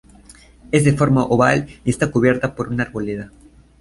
Es 0.71 0.83
de 0.83 0.93
forma 0.93 1.25
oval 1.25 1.67
y 1.85 1.91
está 1.91 2.09
cubierta 2.09 2.55
por 2.55 2.69
una 2.69 2.85
arboleda. 2.85 3.29